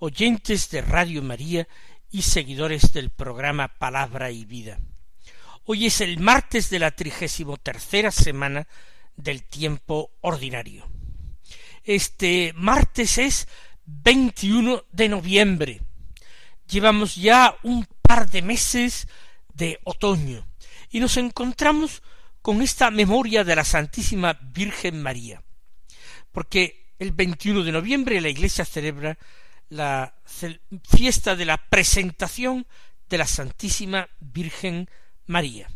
[0.00, 1.68] oyentes de Radio María
[2.10, 4.80] y seguidores del programa Palabra y Vida.
[5.64, 8.66] Hoy es el martes de la trigésimo tercera semana
[9.16, 10.90] del tiempo ordinario.
[11.84, 13.48] Este martes es
[13.86, 15.80] 21 de noviembre
[16.70, 19.08] Llevamos ya un par de meses
[19.54, 20.46] de otoño
[20.88, 22.02] y nos encontramos
[22.42, 25.42] con esta memoria de la Santísima Virgen María,
[26.30, 29.18] porque el 21 de noviembre la Iglesia celebra
[29.70, 30.14] la
[30.84, 32.66] fiesta de la presentación
[33.08, 34.90] de la Santísima Virgen
[35.26, 35.68] María.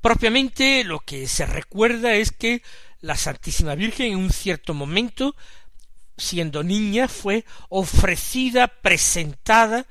[0.00, 2.62] Propiamente lo que se recuerda es que
[3.00, 5.36] la Santísima Virgen en un cierto momento
[6.16, 9.86] siendo niña, fue ofrecida, presentada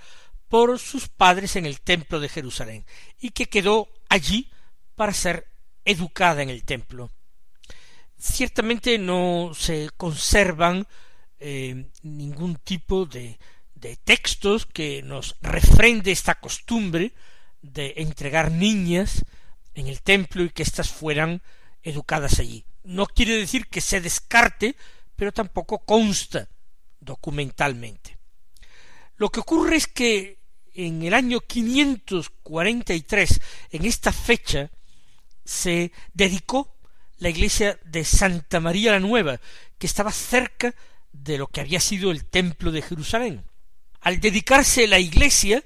[0.48, 2.86] por sus padres en el templo de Jerusalén,
[3.20, 4.52] y que quedó allí
[4.95, 5.48] para ser
[5.86, 7.09] educada en el templo.
[8.17, 10.88] Ciertamente no se conservan
[11.45, 13.38] eh, ningún tipo de,
[13.75, 17.11] de textos que nos refrende esta costumbre
[17.61, 19.25] de entregar niñas
[19.75, 21.41] en el templo y que éstas fueran
[21.81, 22.66] educadas allí.
[22.83, 24.77] No quiere decir que se descarte
[25.16, 26.47] pero tampoco consta
[26.99, 28.17] documentalmente.
[29.17, 30.39] Lo que ocurre es que
[30.73, 34.71] en el año 543, en esta fecha,
[35.45, 36.75] se dedicó
[37.17, 39.39] la iglesia de Santa María la Nueva,
[39.77, 40.73] que estaba cerca
[41.13, 43.45] de lo que había sido el templo de Jerusalén.
[44.01, 45.63] Al dedicarse la iglesia,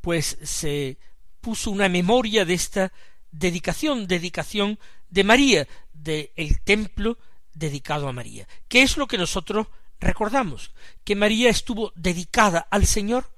[0.00, 0.96] pues se
[1.40, 2.92] puso una memoria de esta
[3.30, 4.78] dedicación, dedicación
[5.10, 7.18] de María, del templo
[7.52, 8.48] dedicado a María.
[8.68, 9.66] ¿Qué es lo que nosotros
[10.00, 10.72] recordamos?
[11.04, 13.30] Que María estuvo dedicada al Señor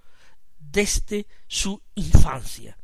[0.59, 2.79] desde su infancia.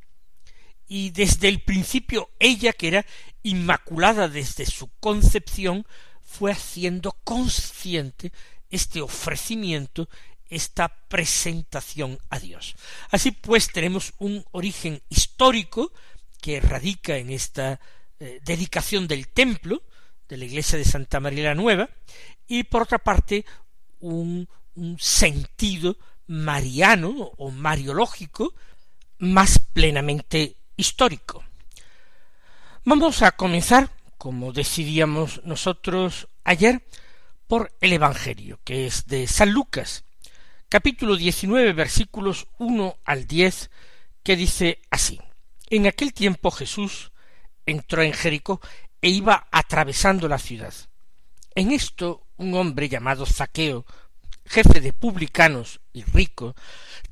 [0.89, 3.07] Y desde el principio ella, que era
[3.43, 5.87] inmaculada desde su concepción,
[6.23, 8.33] fue haciendo consciente
[8.73, 10.09] este ofrecimiento,
[10.49, 12.75] esta presentación a Dios.
[13.11, 15.93] Así pues tenemos un origen histórico
[16.41, 17.79] que radica en esta
[18.19, 19.83] eh, dedicación del templo,
[20.29, 21.89] de la iglesia de Santa María la Nueva,
[22.49, 23.45] y por otra parte
[24.01, 25.97] un, un sentido
[26.27, 28.55] mariano o mariológico
[29.19, 31.45] más plenamente histórico.
[32.85, 36.83] Vamos a comenzar, como decidíamos nosotros ayer,
[37.53, 40.05] por el Evangelio, que es de San Lucas,
[40.71, 43.71] capítulo 19, versículos 1 al 10,
[44.23, 45.21] que dice así.
[45.69, 47.13] En aquel tiempo Jesús
[47.67, 48.63] entró en Jericó
[49.03, 50.73] e iba atravesando la ciudad.
[51.55, 53.85] En esto un hombre llamado Zaqueo,
[54.47, 56.57] jefe de publicanos y rico,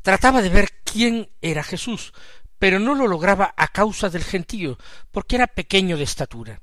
[0.00, 2.14] trataba de ver quién era Jesús,
[2.58, 4.78] pero no lo lograba a causa del gentío,
[5.10, 6.62] porque era pequeño de estatura.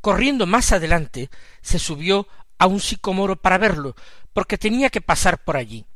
[0.00, 1.28] Corriendo más adelante,
[1.60, 2.28] se subió
[2.58, 3.94] a un sicomoro para verlo,
[4.32, 5.86] porque tenía que pasar por allí.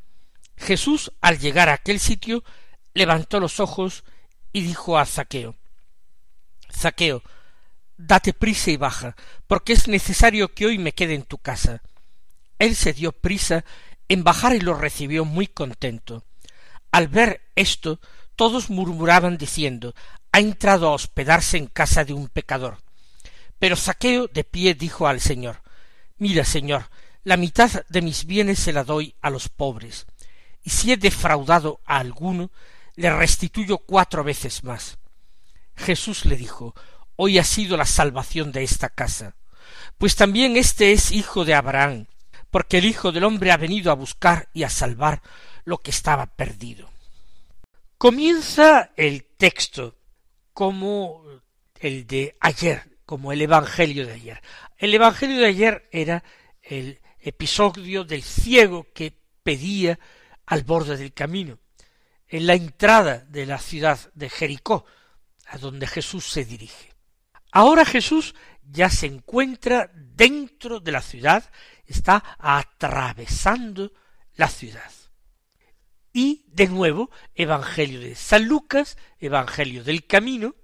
[0.56, 2.44] Jesús, al llegar a aquel sitio,
[2.94, 4.04] levantó los ojos
[4.53, 5.56] y dijo a Zaqueo
[6.72, 7.22] Zaqueo,
[7.97, 9.16] date prisa y baja,
[9.47, 11.82] porque es necesario que hoy me quede en tu casa.
[12.59, 13.65] Él se dio prisa
[14.09, 16.25] en bajar y lo recibió muy contento.
[16.92, 18.00] Al ver esto,
[18.37, 19.94] todos murmuraban diciendo
[20.32, 22.78] ha entrado a hospedarse en casa de un pecador.
[23.59, 25.62] Pero Saqueo de pie dijo al Señor
[26.20, 26.88] Mira, Señor,
[27.25, 30.06] la mitad de mis bienes se la doy a los pobres,
[30.62, 32.53] y si he defraudado a alguno,
[32.94, 34.98] le restituyo cuatro veces más.
[35.75, 36.74] Jesús le dijo
[37.16, 39.34] hoy ha sido la salvación de esta casa,
[39.98, 42.06] pues también éste es hijo de Abraham,
[42.50, 45.22] porque el Hijo del hombre ha venido a buscar y a salvar
[45.65, 46.91] lo que estaba perdido.
[47.97, 49.97] Comienza el texto
[50.53, 51.24] como
[51.78, 54.41] el de ayer, como el Evangelio de ayer.
[54.78, 56.22] El Evangelio de ayer era
[56.62, 59.12] el episodio del ciego que
[59.42, 59.98] pedía
[60.47, 61.59] al borde del camino,
[62.28, 64.84] en la entrada de la ciudad de Jericó,
[65.47, 66.95] a donde Jesús se dirige.
[67.51, 71.51] Ahora Jesús ya se encuentra dentro de la ciudad,
[71.86, 73.92] está atravesando
[74.36, 74.92] la ciudad.
[76.13, 80.54] Y de nuevo, Evangelio de San Lucas, Evangelio del camino.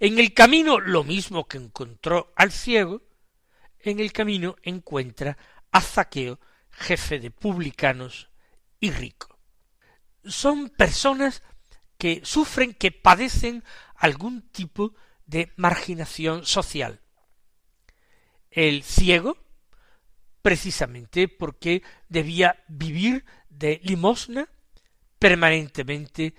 [0.00, 3.02] En el camino lo mismo que encontró al ciego,
[3.80, 5.36] en el camino encuentra
[5.70, 6.40] a Zaqueo,
[6.70, 8.28] jefe de publicanos
[8.80, 9.38] y rico.
[10.24, 11.42] son personas
[11.98, 13.62] que sufren, que padecen
[13.94, 14.94] algún tipo
[15.24, 17.00] de marginación social.
[18.50, 19.38] El ciego,
[20.42, 24.48] precisamente porque debía vivir de limosna,
[25.18, 26.34] permanentemente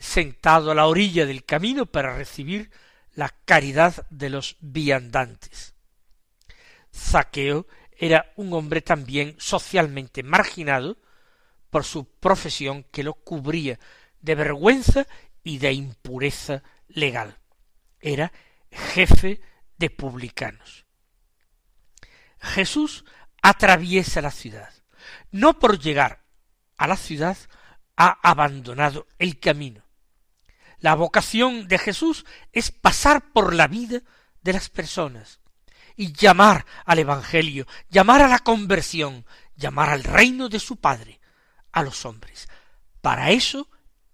[0.00, 2.70] sentado a la orilla del camino para recibir
[3.14, 5.74] la caridad de los viandantes.
[6.92, 7.66] Zaqueo
[7.96, 10.96] era un hombre también socialmente marginado
[11.68, 13.78] por su profesión que lo cubría
[14.20, 15.06] de vergüenza
[15.44, 17.38] y de impureza legal.
[18.00, 18.32] Era
[18.70, 19.40] jefe
[19.76, 20.86] de publicanos.
[22.40, 23.04] Jesús
[23.42, 24.72] atraviesa la ciudad.
[25.30, 26.24] No por llegar
[26.78, 27.36] a la ciudad
[27.96, 29.89] ha abandonado el camino.
[30.80, 34.00] La vocación de Jesús es pasar por la vida
[34.42, 35.40] de las personas
[35.96, 41.20] y llamar al Evangelio, llamar a la conversión, llamar al reino de su Padre,
[41.72, 42.48] a los hombres.
[43.02, 43.68] Para eso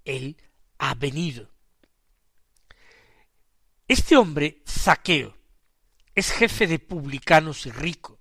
[0.05, 0.37] Él
[0.79, 1.51] ha venido.
[3.87, 5.37] Este hombre, Zaqueo,
[6.15, 8.19] es jefe de publicanos y rico.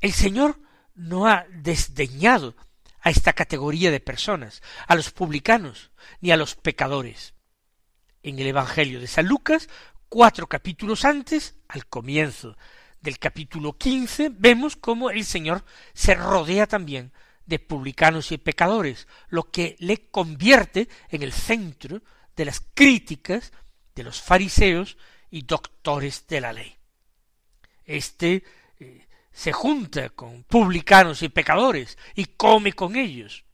[0.00, 0.58] El Señor
[0.94, 2.56] no ha desdeñado
[3.06, 7.34] a esta categoría de personas, a los publicanos, ni a los pecadores.
[8.24, 9.68] En el Evangelio de San Lucas,
[10.08, 12.56] cuatro capítulos antes, al comienzo
[13.00, 15.64] del capítulo quince, vemos cómo el Señor
[15.94, 17.12] se rodea también
[17.44, 22.02] de publicanos y pecadores, lo que le convierte en el centro
[22.34, 23.52] de las críticas
[23.94, 24.96] de los fariseos
[25.30, 26.74] y doctores de la ley.
[27.84, 28.42] Este
[28.80, 29.05] eh,
[29.36, 33.44] se junta con publicanos y pecadores y come con ellos.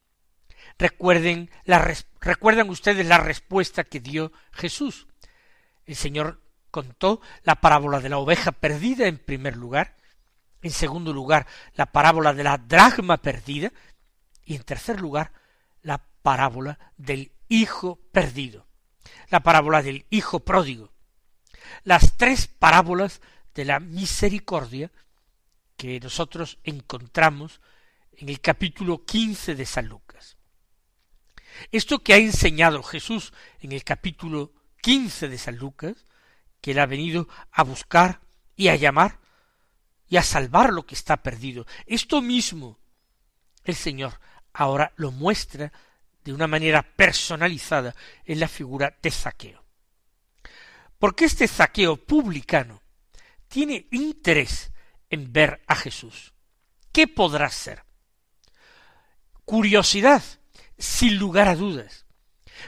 [0.79, 1.51] Recuerden
[2.21, 5.09] recuerdan ustedes la respuesta que dio Jesús.
[5.85, 6.41] El Señor
[6.71, 9.97] contó la parábola de la oveja perdida en primer lugar,
[10.63, 13.73] en segundo lugar la parábola de la dragma perdida
[14.45, 15.33] y en tercer lugar
[15.83, 18.69] la parábola del hijo perdido,
[19.31, 20.93] la parábola del hijo pródigo.
[21.83, 23.21] Las tres parábolas
[23.53, 24.93] de la misericordia
[25.83, 27.61] que nosotros encontramos
[28.13, 30.37] en el capítulo quince de San Lucas.
[31.73, 36.07] Esto que ha enseñado Jesús en el capítulo quince de San Lucas,
[36.61, 38.21] que él ha venido a buscar
[38.55, 39.19] y a llamar
[40.09, 41.67] y a salvar lo que está perdido.
[41.87, 42.79] Esto mismo
[43.65, 44.21] el Señor
[44.53, 45.73] ahora lo muestra
[46.23, 47.93] de una manera personalizada
[48.25, 49.65] en la figura de Zaqueo.
[51.01, 52.81] Porque este Zaqueo publicano
[53.49, 54.72] tiene interés
[55.13, 56.33] en ver a Jesús.
[56.91, 57.85] ¿Qué podrá ser?
[59.45, 60.23] Curiosidad,
[60.79, 62.07] sin lugar a dudas.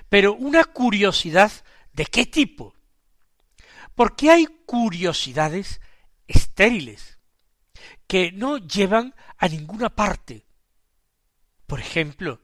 [0.08, 1.50] Pero una curiosidad
[1.92, 2.74] de qué tipo?
[3.94, 5.80] Porque hay curiosidades
[6.28, 7.18] estériles
[8.06, 10.46] que no llevan a ninguna parte.
[11.66, 12.42] Por ejemplo,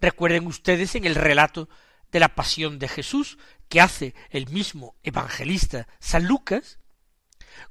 [0.00, 1.68] recuerden ustedes en el relato
[2.10, 3.38] de la pasión de Jesús
[3.68, 6.79] que hace el mismo evangelista San Lucas,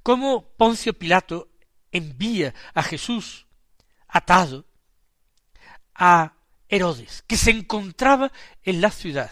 [0.03, 1.49] cómo Poncio Pilato
[1.91, 3.47] envía a Jesús
[4.07, 4.65] atado
[5.95, 6.33] a
[6.67, 8.31] Herodes, que se encontraba
[8.63, 9.31] en la ciudad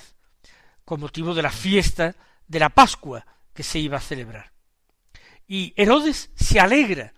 [0.84, 2.16] con motivo de la fiesta
[2.48, 4.54] de la Pascua que se iba a celebrar.
[5.48, 7.14] Y Herodes se alegra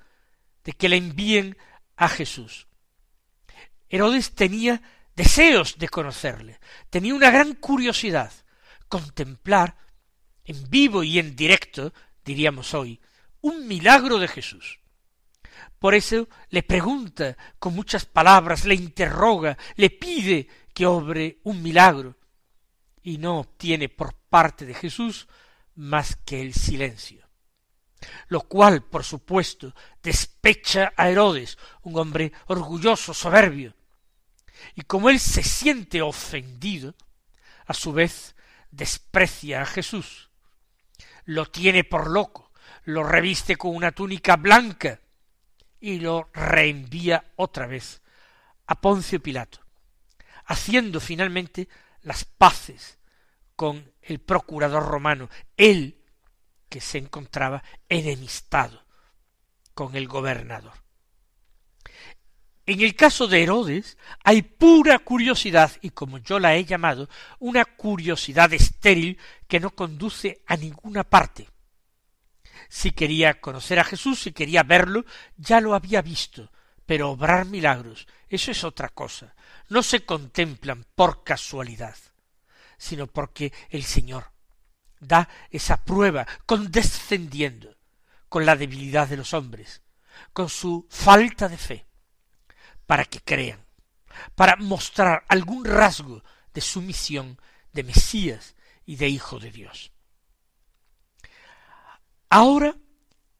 [0.63, 1.57] de que le envíen
[1.95, 2.67] a Jesús.
[3.89, 4.81] Herodes tenía
[5.15, 6.59] deseos de conocerle,
[6.89, 8.31] tenía una gran curiosidad,
[8.88, 9.75] contemplar
[10.45, 11.93] en vivo y en directo,
[12.24, 13.00] diríamos hoy,
[13.41, 14.79] un milagro de Jesús.
[15.79, 22.17] Por eso le pregunta con muchas palabras, le interroga, le pide que obre un milagro,
[23.01, 25.27] y no obtiene por parte de Jesús
[25.75, 27.27] más que el silencio.
[28.27, 33.74] Lo cual, por supuesto, despecha a Herodes, un hombre orgulloso, soberbio.
[34.75, 36.96] Y como él se siente ofendido,
[37.65, 38.36] a su vez
[38.72, 40.29] desprecia a Jesús,
[41.25, 42.49] lo tiene por loco,
[42.89, 45.00] lo reviste con una túnica blanca
[45.79, 48.01] y lo reenvía otra vez
[48.65, 49.60] a Poncio Pilato,
[50.46, 51.69] haciendo finalmente
[52.01, 52.98] las paces
[53.55, 56.01] con el procurador romano, él
[56.67, 58.84] que se encontraba enemistado
[59.74, 60.74] con el gobernador.
[62.65, 67.65] En el caso de Herodes hay pura curiosidad, y como yo la he llamado, una
[67.65, 69.17] curiosidad estéril
[69.48, 71.50] que no conduce a ninguna parte.
[72.69, 75.03] Si quería conocer a Jesús, si quería verlo,
[75.35, 76.51] ya lo había visto,
[76.85, 79.35] pero obrar milagros, eso es otra cosa.
[79.69, 81.97] No se contemplan por casualidad,
[82.77, 84.31] sino porque el Señor
[84.99, 87.75] da esa prueba condescendiendo
[88.27, 89.81] con la debilidad de los hombres,
[90.31, 91.88] con su falta de fe,
[92.85, 93.65] para que crean,
[94.35, 96.23] para mostrar algún rasgo
[96.53, 97.39] de su misión
[97.73, 99.91] de Mesías y de Hijo de Dios.
[102.29, 102.75] Ahora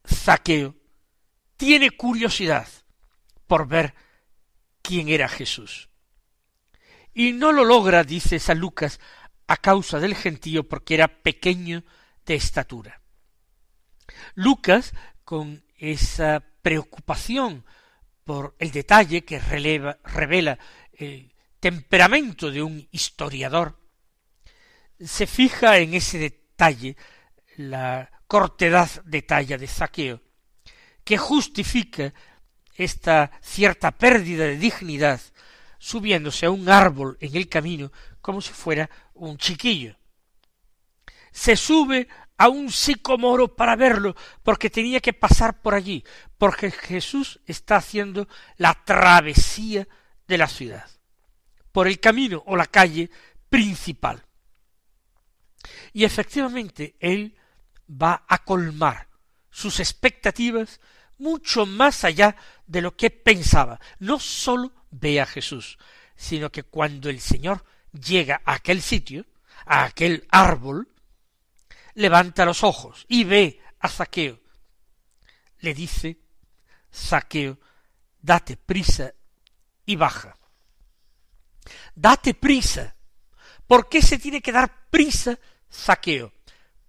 [0.06, 0.74] Zaqueo
[1.56, 2.66] tiene curiosidad
[3.46, 3.94] por ver
[4.82, 5.88] quién era Jesús.
[7.14, 8.98] Y no lo logra, dice San Lucas,
[9.46, 11.84] a causa del gentío porque era pequeño
[12.24, 13.00] de estatura.
[14.34, 14.92] Lucas,
[15.24, 17.64] con esa preocupación
[18.24, 20.58] por el detalle que revela
[20.92, 23.78] el temperamento de un historiador,
[24.98, 26.96] se fija en ese detalle,
[27.56, 30.22] la cortedad de talla de Zaqueo,
[31.02, 32.14] que justifica
[32.76, 35.20] esta cierta pérdida de dignidad
[35.80, 39.96] subiéndose a un árbol en el camino como si fuera un chiquillo.
[41.32, 42.06] Se sube
[42.36, 46.04] a un sicomoro para verlo, porque tenía que pasar por allí,
[46.38, 49.88] porque Jesús está haciendo la travesía
[50.28, 50.88] de la ciudad,
[51.72, 53.10] por el camino o la calle
[53.48, 54.24] principal.
[55.92, 57.34] Y efectivamente él
[57.90, 59.08] va a colmar
[59.50, 60.80] sus expectativas
[61.18, 63.80] mucho más allá de lo que pensaba.
[63.98, 65.78] No sólo ve a Jesús,
[66.16, 69.26] sino que cuando el Señor llega a aquel sitio,
[69.66, 70.88] a aquel árbol,
[71.94, 74.40] levanta los ojos y ve a Zaqueo.
[75.58, 76.18] Le dice,
[76.92, 77.58] Zaqueo,
[78.20, 79.12] date prisa
[79.84, 80.36] y baja.
[81.94, 82.96] Date prisa.
[83.66, 85.38] ¿Por qué se tiene que dar prisa
[85.70, 86.32] Zaqueo?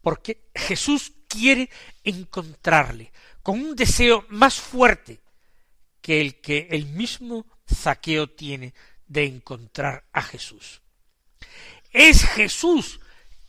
[0.01, 1.69] Porque Jesús quiere
[2.03, 5.21] encontrarle con un deseo más fuerte
[6.01, 8.73] que el que el mismo Zaqueo tiene
[9.07, 10.81] de encontrar a Jesús.
[11.91, 12.99] Es Jesús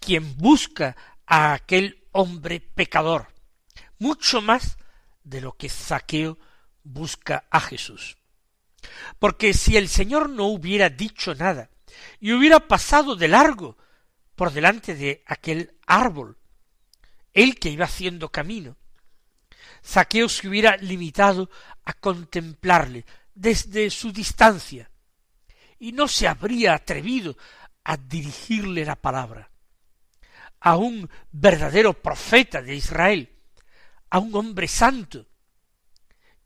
[0.01, 3.29] quien busca a aquel hombre pecador,
[3.99, 4.77] mucho más
[5.25, 6.39] de lo que Zaqueo
[6.83, 8.17] busca a Jesús.
[9.19, 11.71] Porque si el Señor no hubiera dicho nada
[12.21, 13.77] y hubiera pasado de largo
[14.35, 16.37] por delante de aquel árbol,
[17.33, 18.77] él que iba haciendo camino,
[19.85, 21.51] Zaqueo se hubiera limitado
[21.85, 24.91] a contemplarle desde su distancia
[25.79, 27.37] y no se habría atrevido
[27.85, 29.51] a dirigirle la palabra
[30.63, 33.29] a un verdadero profeta de Israel,
[34.11, 35.27] a un hombre santo,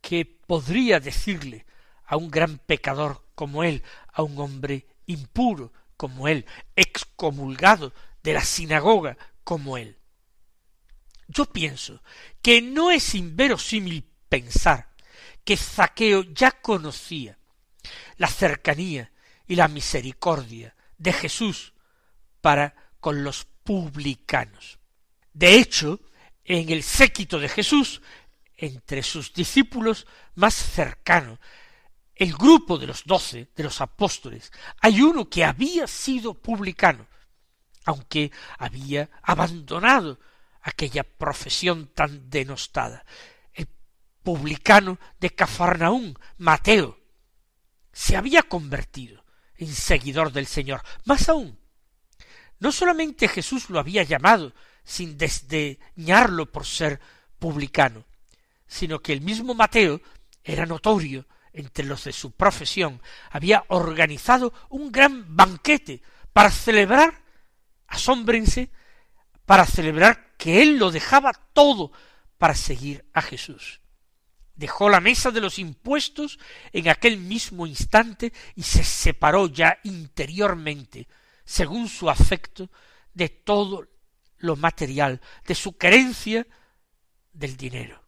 [0.00, 1.66] que podría decirle
[2.06, 8.42] a un gran pecador como él, a un hombre impuro como él, excomulgado de la
[8.42, 9.98] sinagoga como él.
[11.28, 12.02] Yo pienso
[12.42, 14.90] que no es inverosímil pensar
[15.44, 17.38] que Zaqueo ya conocía
[18.16, 19.12] la cercanía
[19.46, 21.72] y la misericordia de Jesús
[22.40, 24.78] para con los publicanos.
[25.32, 26.00] De hecho,
[26.44, 28.00] en el séquito de Jesús,
[28.56, 31.38] entre sus discípulos más cercanos,
[32.14, 37.06] el grupo de los doce, de los apóstoles, hay uno que había sido publicano,
[37.84, 40.18] aunque había abandonado
[40.66, 43.06] aquella profesión tan denostada.
[43.54, 43.68] El
[44.24, 46.98] publicano de Cafarnaún, Mateo,
[47.92, 50.82] se había convertido en seguidor del Señor.
[51.04, 51.56] Más aún,
[52.58, 57.00] no solamente Jesús lo había llamado sin desdeñarlo por ser
[57.38, 58.04] publicano,
[58.66, 60.00] sino que el mismo Mateo
[60.42, 67.22] era notorio entre los de su profesión, había organizado un gran banquete para celebrar,
[67.86, 68.70] asómbrense,
[69.46, 71.92] para celebrar que él lo dejaba todo
[72.36, 73.80] para seguir a Jesús.
[74.54, 76.38] Dejó la mesa de los impuestos
[76.72, 81.08] en aquel mismo instante y se separó ya interiormente,
[81.44, 82.70] según su afecto,
[83.14, 83.86] de todo
[84.38, 86.46] lo material, de su querencia
[87.32, 88.02] del dinero.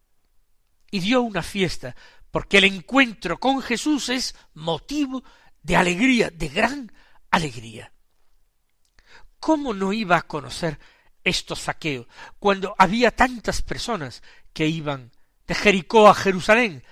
[0.91, 1.95] Y dio una fiesta,
[2.31, 5.23] porque el encuentro con Jesús es motivo
[5.61, 6.91] de alegría, de gran
[7.29, 7.91] alegría.
[9.39, 10.79] ¿Cómo no iba a conocer
[11.23, 12.07] esto Zaqueo,
[12.39, 14.23] cuando había tantas personas
[14.53, 15.11] que iban
[15.47, 16.83] de Jericó a Jerusalén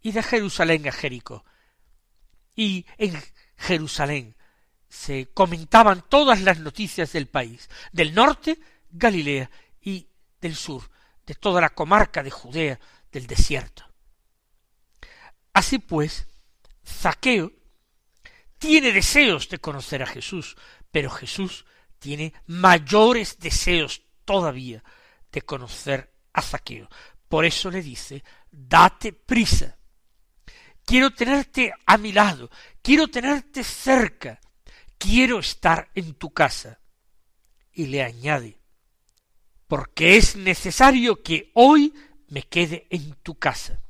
[0.00, 1.44] y de Jerusalén a Jericó.
[2.54, 3.20] Y en
[3.56, 4.36] Jerusalén
[4.88, 8.58] se comentaban todas las noticias del país, del norte,
[8.90, 10.08] Galilea, y
[10.40, 10.90] del sur,
[11.26, 12.80] de toda la comarca de Judea,
[13.12, 13.84] del desierto.
[15.52, 16.26] Así pues,
[16.86, 17.52] Zaqueo
[18.58, 20.56] tiene deseos de conocer a Jesús,
[20.90, 21.64] pero Jesús
[21.98, 24.82] tiene mayores deseos todavía
[25.32, 26.88] de conocer a Zaqueo.
[27.28, 29.76] Por eso le dice, date prisa.
[30.84, 32.50] Quiero tenerte a mi lado,
[32.80, 34.40] quiero tenerte cerca,
[34.96, 36.80] quiero estar en tu casa.
[37.72, 38.58] Y le añade,
[39.66, 41.92] porque es necesario que hoy
[42.28, 43.80] me quede en tu casa.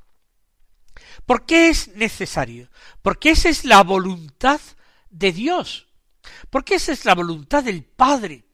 [1.24, 2.70] ¿Por qué es necesario?
[3.02, 4.60] Porque esa es la voluntad
[5.10, 5.87] de Dios.
[6.50, 8.44] Porque esa es la voluntad del Padre.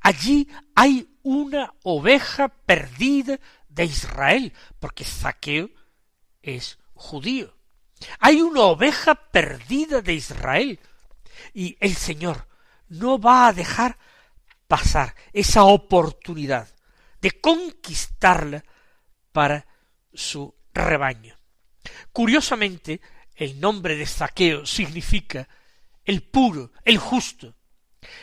[0.00, 5.70] Allí hay una oveja perdida de Israel, porque Zaqueo
[6.42, 7.54] es judío.
[8.18, 10.80] Hay una oveja perdida de Israel.
[11.54, 12.46] Y el Señor
[12.88, 13.98] no va a dejar
[14.66, 16.68] pasar esa oportunidad
[17.20, 18.64] de conquistarla
[19.32, 19.66] para
[20.12, 21.36] su rebaño.
[22.12, 23.00] Curiosamente,
[23.34, 25.48] el nombre de Zaqueo significa
[26.10, 27.54] el puro, el justo.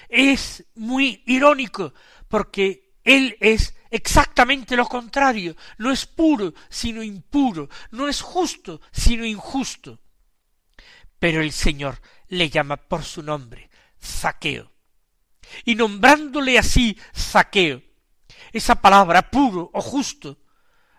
[0.09, 1.93] Es muy irónico
[2.27, 9.25] porque él es exactamente lo contrario, no es puro, sino impuro, no es justo, sino
[9.25, 9.99] injusto.
[11.17, 13.69] Pero el Señor le llama por su nombre,
[14.03, 14.69] Zaqueo.
[15.63, 17.81] Y nombrándole así Zaqueo,
[18.51, 20.37] esa palabra puro o justo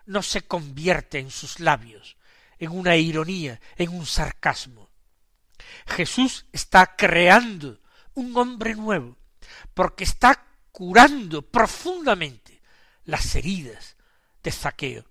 [0.06, 2.16] no se convierte en sus labios
[2.58, 4.87] en una ironía, en un sarcasmo.
[5.86, 7.80] Jesús está creando
[8.14, 9.16] un hombre nuevo,
[9.74, 12.60] porque está curando profundamente
[13.04, 13.96] las heridas
[14.42, 15.04] de Zaqueo,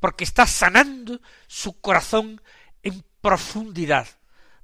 [0.00, 2.40] porque está sanando su corazón
[2.82, 4.08] en profundidad,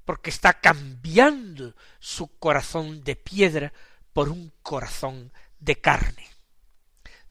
[0.05, 3.73] porque está cambiando su corazón de piedra
[4.13, 6.29] por un corazón de carne.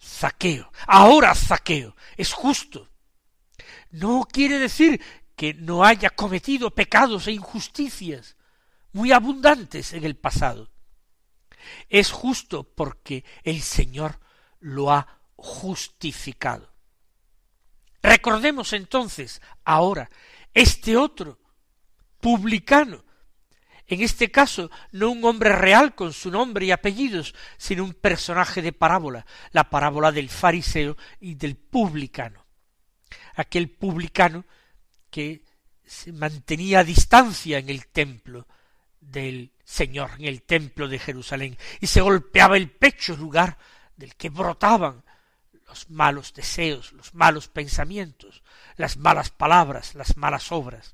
[0.01, 2.89] Zaqueo, ahora Zaqueo, es justo.
[3.89, 5.01] No quiere decir
[5.37, 8.35] que no haya cometido pecados e injusticias
[8.91, 10.71] muy abundantes en el pasado.
[11.87, 14.19] Es justo porque el Señor
[14.59, 16.73] lo ha justificado.
[18.01, 20.09] Recordemos entonces ahora
[20.53, 21.39] este otro
[22.19, 23.05] publicano
[23.89, 28.61] en este caso, no un hombre real con su nombre y apellidos, sino un personaje
[28.61, 32.45] de parábola, la parábola del fariseo y del publicano.
[33.35, 34.43] Aquel publicano
[35.17, 35.41] que
[35.83, 38.45] se mantenía a distancia en el templo
[39.01, 43.57] del Señor, en el templo de Jerusalén, y se golpeaba el pecho, lugar
[43.95, 45.03] del que brotaban
[45.65, 48.43] los malos deseos, los malos pensamientos,
[48.75, 50.93] las malas palabras, las malas obras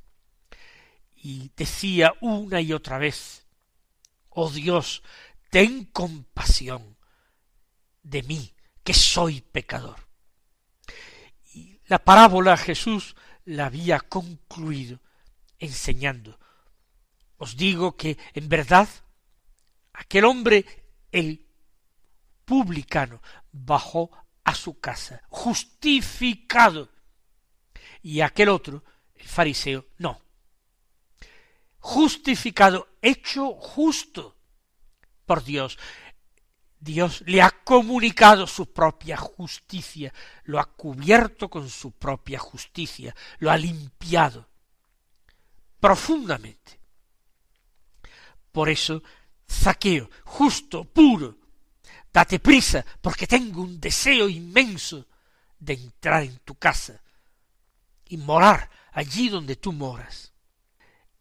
[1.14, 3.46] y decía una y otra vez,
[4.30, 5.04] Oh Dios,
[5.50, 6.96] ten compasión
[8.04, 8.54] de mí,
[8.86, 10.08] que soy pecador.
[11.54, 15.00] Y la parábola Jesús la había concluido
[15.60, 16.40] enseñando.
[17.38, 18.88] Os digo que en verdad
[19.94, 20.66] aquel hombre,
[21.12, 21.46] el
[22.46, 24.12] publicano, bajó
[24.44, 26.90] a su casa, justificado,
[28.02, 28.84] y aquel otro,
[29.16, 30.22] el fariseo, no,
[31.80, 34.38] justificado, hecho justo
[35.26, 35.78] por Dios.
[36.84, 43.50] Dios le ha comunicado su propia justicia, lo ha cubierto con su propia justicia, lo
[43.50, 44.50] ha limpiado
[45.80, 46.80] profundamente.
[48.52, 49.02] Por eso,
[49.50, 51.38] Zaqueo, justo, puro,
[52.12, 55.08] date prisa, porque tengo un deseo inmenso
[55.58, 57.02] de entrar en tu casa
[58.10, 60.34] y morar allí donde tú moras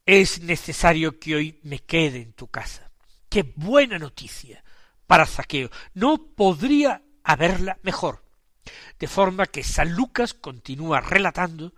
[0.04, 2.90] es necesario que hoy me quede en tu casa.
[3.28, 4.61] Qué buena noticia
[5.12, 5.70] para Zaqueo.
[5.92, 8.24] No podría haberla mejor.
[8.98, 11.74] De forma que San Lucas continúa relatando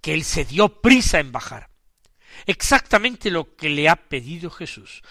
[0.00, 1.68] que él se dio prisa en bajar.
[2.46, 5.02] Exactamente lo que le ha pedido Jesús.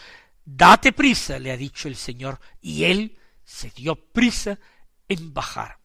[0.43, 4.57] Date prisa, le ha dicho el Señor, y él se dio prisa
[5.07, 5.77] en bajar.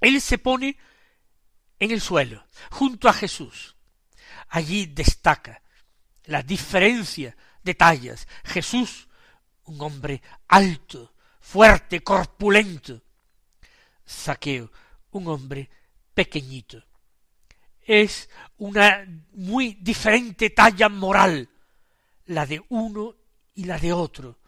[0.00, 0.78] Él se pone
[1.78, 3.76] en el suelo, junto a Jesús,
[4.48, 5.60] allí destaca
[6.24, 8.26] la diferencia de tallas.
[8.44, 9.07] Jesús,
[9.68, 13.02] un hombre alto, fuerte, corpulento.
[14.04, 14.70] Saqueo,
[15.12, 15.68] un hombre
[16.14, 16.82] pequeñito.
[17.80, 18.28] Es
[18.58, 21.48] una muy diferente talla moral
[22.26, 23.16] la de uno
[23.54, 24.38] y la de otro.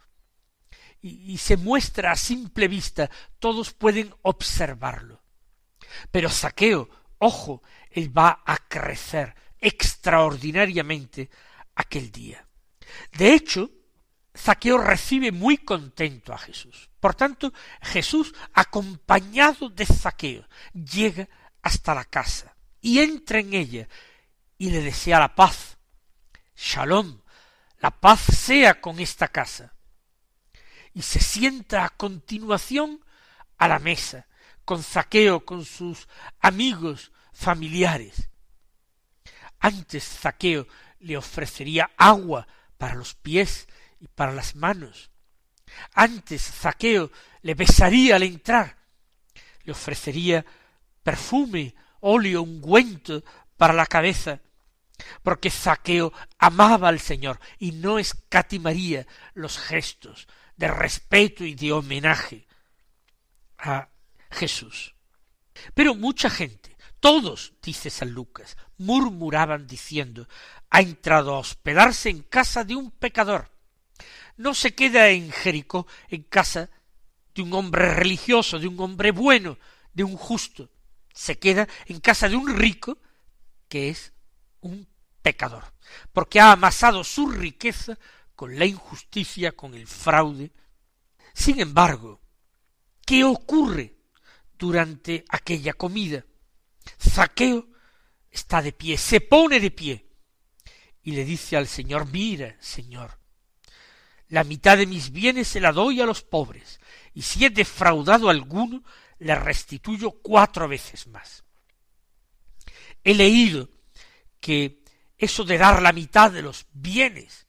[1.01, 5.21] Y, y se muestra a simple vista, todos pueden observarlo.
[6.11, 11.29] Pero Saqueo, ojo, él va a crecer, extraordinariamente
[11.75, 12.45] aquel día.
[13.13, 13.69] De hecho,
[14.37, 16.89] Zaqueo recibe muy contento a Jesús.
[16.99, 21.27] Por tanto, Jesús, acompañado de Zaqueo, llega
[21.61, 23.87] hasta la casa y entra en ella
[24.57, 25.77] y le desea la paz.
[26.55, 27.21] Shalom,
[27.79, 29.73] la paz sea con esta casa.
[30.93, 33.03] Y se sienta a continuación
[33.57, 34.27] a la mesa,
[34.65, 36.07] con Zaqueo, con sus
[36.39, 38.29] amigos, familiares.
[39.59, 40.67] Antes Zaqueo
[40.99, 43.67] le ofrecería agua para los pies
[44.01, 45.11] y para las manos.
[45.93, 47.11] Antes Zaqueo
[47.43, 48.77] le besaría al entrar.
[49.63, 50.45] Le ofrecería
[51.03, 53.23] perfume, óleo, ungüento
[53.55, 54.41] para la cabeza,
[55.23, 62.47] porque Zaqueo amaba al Señor y no escatimaría los gestos de respeto y de homenaje
[63.57, 63.89] a
[64.31, 64.95] Jesús.
[65.73, 70.27] Pero mucha gente, todos, dice San Lucas, murmuraban diciendo,
[70.69, 73.50] ha entrado a hospedarse en casa de un pecador.
[74.41, 76.71] No se queda en Jericó en casa
[77.35, 79.59] de un hombre religioso, de un hombre bueno,
[79.93, 80.71] de un justo.
[81.13, 82.97] Se queda en casa de un rico
[83.69, 84.13] que es
[84.61, 84.87] un
[85.21, 85.63] pecador,
[86.11, 87.99] porque ha amasado su riqueza
[88.35, 90.51] con la injusticia, con el fraude.
[91.35, 92.19] Sin embargo,
[93.05, 93.95] ¿qué ocurre
[94.57, 96.25] durante aquella comida?
[96.99, 97.69] Zaqueo
[98.31, 100.09] está de pie, se pone de pie
[101.03, 103.20] y le dice al Señor, mira, Señor,
[104.31, 106.79] la mitad de mis bienes se la doy a los pobres,
[107.13, 108.81] y si he defraudado alguno,
[109.19, 111.43] le restituyo cuatro veces más.
[113.03, 113.69] He leído
[114.39, 114.83] que
[115.17, 117.45] eso de dar la mitad de los bienes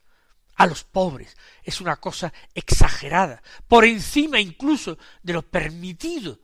[0.56, 6.40] a los pobres es una cosa exagerada, por encima incluso de lo permitido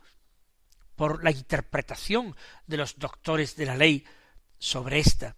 [0.95, 4.05] por la interpretación de los doctores de la ley
[4.57, 5.35] sobre esta,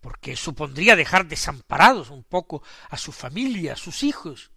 [0.00, 4.50] porque supondría dejar desamparados un poco a su familia, a sus hijos.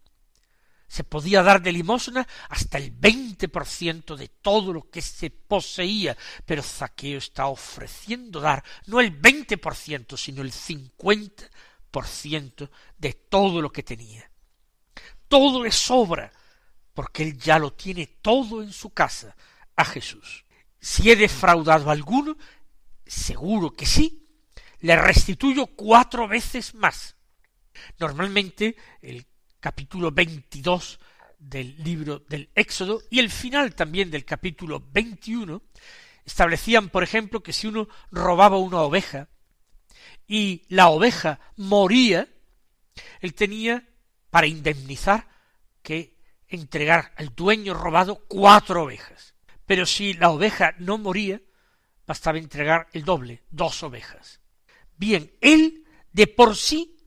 [0.87, 5.31] Se podía dar de limosna hasta el veinte por ciento de todo lo que se
[5.31, 11.49] poseía, pero Zaqueo está ofreciendo dar no el veinte por ciento, sino el cincuenta
[11.89, 14.29] por ciento de todo lo que tenía.
[15.27, 16.31] Todo le sobra,
[16.93, 19.35] porque él ya lo tiene todo en su casa,
[19.75, 20.45] a Jesús.
[20.79, 22.37] Si he defraudado a alguno,
[23.05, 24.22] seguro que sí,
[24.83, 27.15] le restituyo cuatro veces más.
[27.99, 29.25] Normalmente el
[29.61, 30.99] capítulo 22
[31.39, 35.61] del libro del Éxodo y el final también del capítulo 21
[36.25, 39.29] establecían, por ejemplo, que si uno robaba una oveja
[40.27, 42.27] y la oveja moría,
[43.21, 43.87] él tenía
[44.29, 45.29] para indemnizar
[45.81, 46.17] que
[46.49, 49.33] entregar al dueño robado cuatro ovejas.
[49.65, 51.41] Pero si la oveja no moría,
[52.05, 54.42] bastaba entregar el doble, dos ovejas.
[54.97, 56.97] Bien, él de por sí,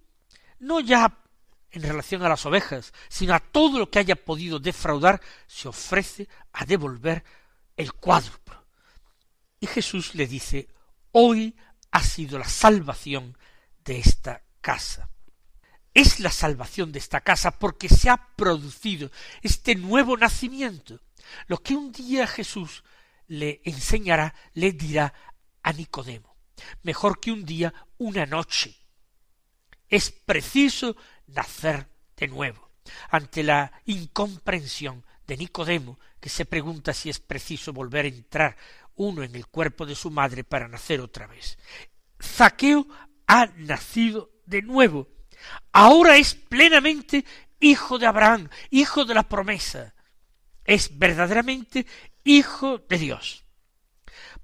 [0.58, 1.22] no ya
[1.70, 6.28] en relación a las ovejas, sino a todo lo que haya podido defraudar, se ofrece
[6.52, 7.22] a devolver
[7.76, 8.66] el cuádruplo.
[9.60, 10.68] Y Jesús le dice,
[11.12, 11.54] hoy
[11.90, 13.36] ha sido la salvación
[13.84, 15.10] de esta casa.
[15.94, 19.10] Es la salvación de esta casa porque se ha producido
[19.42, 21.00] este nuevo nacimiento.
[21.46, 22.84] Lo que un día Jesús
[23.28, 25.12] le enseñará, le dirá
[25.62, 26.35] a Nicodemo.
[26.82, 28.76] Mejor que un día, una noche.
[29.88, 32.70] Es preciso nacer de nuevo.
[33.10, 38.56] Ante la incomprensión de Nicodemo, que se pregunta si es preciso volver a entrar
[38.94, 41.58] uno en el cuerpo de su madre para nacer otra vez.
[42.22, 42.86] Zaqueo
[43.26, 45.08] ha nacido de nuevo.
[45.72, 47.24] Ahora es plenamente
[47.60, 49.96] hijo de Abraham, hijo de la promesa
[50.66, 51.86] es verdaderamente
[52.24, 53.44] hijo de Dios.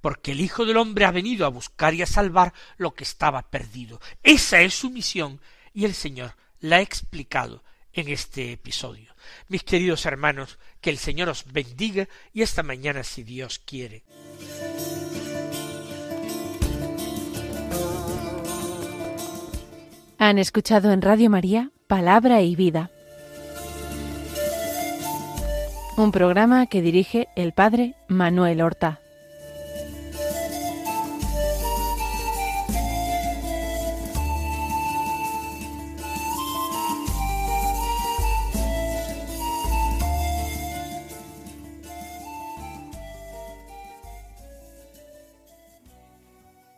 [0.03, 3.49] Porque el Hijo del Hombre ha venido a buscar y a salvar lo que estaba
[3.49, 3.99] perdido.
[4.23, 5.41] Esa es su misión
[5.73, 9.15] y el Señor la ha explicado en este episodio.
[9.49, 14.05] Mis queridos hermanos, que el Señor os bendiga y esta mañana si Dios quiere.
[20.19, 22.91] Han escuchado en Radio María Palabra y Vida
[25.97, 29.02] un programa que dirige el padre Manuel Horta.